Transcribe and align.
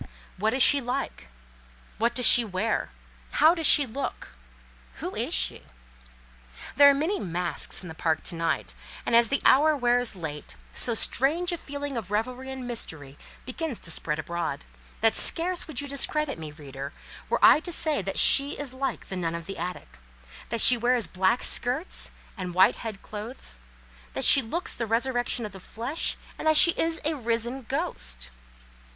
What 0.37 0.55
is 0.55 0.63
she 0.63 0.81
like? 0.81 1.27
What 1.99 2.15
does 2.15 2.25
she 2.25 2.43
wear? 2.43 2.89
How 3.33 3.53
does 3.53 3.67
she 3.67 3.85
look? 3.85 4.29
Who 4.95 5.13
is 5.13 5.31
she? 5.31 5.61
There 6.75 6.89
are 6.89 6.93
many 6.95 7.19
masks 7.19 7.83
in 7.83 7.87
the 7.87 7.93
park 7.93 8.23
to 8.23 8.35
night, 8.35 8.73
and 9.05 9.15
as 9.15 9.27
the 9.27 9.43
hour 9.45 9.77
wears 9.77 10.15
late, 10.15 10.55
so 10.73 10.95
strange 10.95 11.51
a 11.51 11.57
feeling 11.59 11.97
of 11.97 12.09
revelry 12.09 12.49
and 12.51 12.65
mystery 12.67 13.15
begins 13.45 13.79
to 13.81 13.91
spread 13.91 14.17
abroad, 14.17 14.65
that 15.01 15.13
scarce 15.13 15.67
would 15.67 15.81
you 15.81 15.87
discredit 15.87 16.39
me, 16.39 16.51
reader, 16.51 16.93
were 17.29 17.37
I 17.43 17.59
to 17.59 17.71
say 17.71 18.01
that 18.01 18.17
she 18.17 18.53
is 18.57 18.73
like 18.73 19.05
the 19.07 19.15
nun 19.15 19.35
of 19.35 19.45
the 19.45 19.59
attic, 19.59 19.99
that 20.49 20.61
she 20.61 20.77
wears 20.77 21.05
black 21.05 21.43
skirts 21.43 22.09
and 22.35 22.55
white 22.55 22.77
head 22.77 23.03
clothes, 23.03 23.59
that 24.13 24.25
she 24.25 24.41
looks 24.41 24.73
the 24.73 24.87
resurrection 24.87 25.45
of 25.45 25.51
the 25.51 25.59
flesh, 25.59 26.17
and 26.39 26.47
that 26.47 26.57
she 26.57 26.71
is 26.71 26.99
a 27.05 27.13
risen 27.15 27.67
ghost. 27.69 28.31